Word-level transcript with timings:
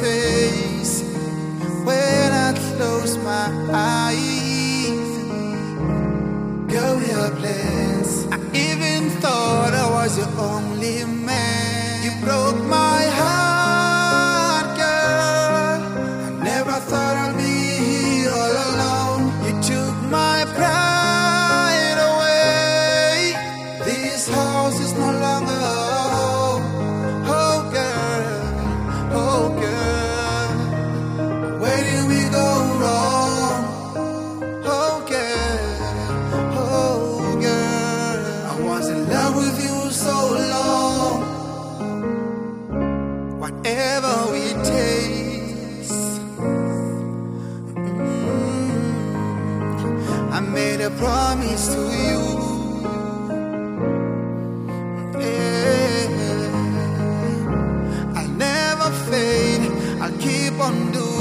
face 0.00 1.02
when 1.84 2.32
I 2.32 2.52
close 2.76 3.16
my 3.18 3.48
eyes. 3.72 5.10
Go 6.74 6.98
your 7.12 7.30
place. 7.40 8.26
I 8.30 8.38
even 8.54 9.10
thought 9.22 9.72
I 9.72 9.88
was 9.90 10.18
your 10.18 10.32
only 10.38 11.04
man. 11.04 11.45
with 39.46 39.62
you 39.62 39.90
so 39.90 40.18
long. 40.54 41.22
Whatever 43.38 44.14
we 44.32 44.44
taste, 44.74 46.20
mm, 47.74 48.72
I 50.32 50.40
made 50.40 50.80
a 50.80 50.90
promise 51.02 51.64
to 51.74 51.82
you. 52.06 52.20
Yeah. 55.24 56.06
I'll 58.16 58.32
never 58.46 58.90
fade, 59.08 59.64
I'll 60.02 60.18
keep 60.18 60.58
on 60.60 60.76
doing. 60.92 61.15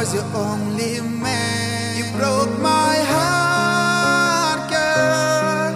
was 0.00 0.14
your 0.14 0.24
only 0.34 1.00
man. 1.02 1.98
You 1.98 2.04
broke 2.16 2.54
my 2.58 2.94
heart, 3.12 4.60
girl. 4.70 5.72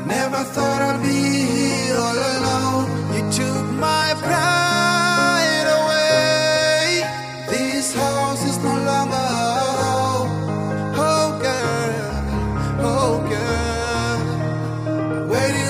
I 0.00 0.04
never 0.06 0.42
thought 0.54 0.80
I'd 0.88 1.02
be 1.02 1.20
here 1.56 1.96
all 2.06 2.20
alone. 2.36 2.86
You 3.14 3.22
took 3.40 3.66
my 3.88 4.08
pride 4.24 5.68
away. 5.78 7.04
This 7.50 7.86
house 7.92 8.42
is 8.50 8.56
no 8.68 8.74
longer 8.90 9.26
home. 9.36 10.30
Oh, 11.10 11.26
girl, 11.46 12.24
oh, 12.92 13.14
girl. 13.32 14.18
Waiting 15.32 15.65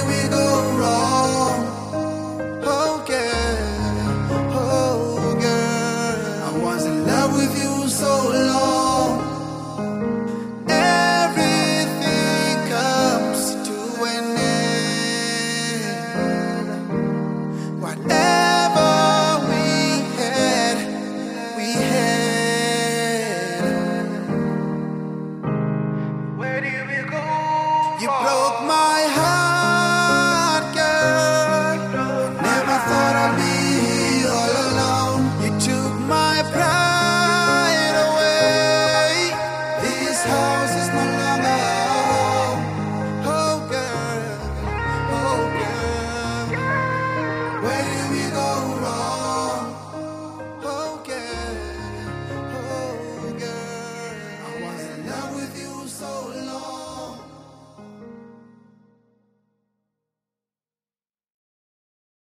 my 28.67 29.07
heart. 29.15 29.26